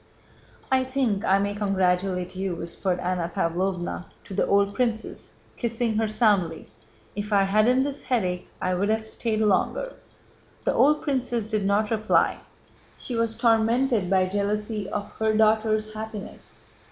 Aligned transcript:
"I 0.71 0.83
think 0.83 1.23
I 1.25 1.37
may 1.37 1.53
congratulate 1.53 2.35
you," 2.35 2.55
whispered 2.55 2.99
Anna 2.99 3.31
Pávlovna 3.35 4.05
to 4.23 4.33
the 4.33 4.47
old 4.47 4.73
princess, 4.73 5.33
kissing 5.57 5.97
her 5.97 6.07
soundly. 6.07 6.71
"If 7.15 7.31
I 7.31 7.43
hadn't 7.43 7.83
this 7.83 8.05
headache 8.05 8.49
I'd 8.59 8.89
have 8.89 9.05
stayed 9.05 9.41
longer." 9.41 9.93
The 10.63 10.73
old 10.73 11.03
princess 11.03 11.51
did 11.51 11.67
not 11.67 11.91
reply, 11.91 12.39
she 12.97 13.15
was 13.15 13.37
tormented 13.37 14.09
by 14.09 14.25
jealousy 14.25 14.89
of 14.89 15.11
her 15.19 15.37
daughter's 15.37 15.93
happiness. 15.93 16.63